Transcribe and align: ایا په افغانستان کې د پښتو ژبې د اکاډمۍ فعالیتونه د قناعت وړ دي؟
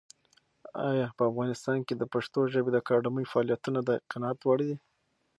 ایا 0.89 1.07
په 1.17 1.23
افغانستان 1.31 1.77
کې 1.87 1.93
د 1.97 2.03
پښتو 2.13 2.39
ژبې 2.53 2.69
د 2.71 2.77
اکاډمۍ 2.83 3.25
فعالیتونه 3.31 3.79
د 3.83 3.89
قناعت 4.11 4.39
وړ 4.43 4.59
دي؟ 4.67 4.75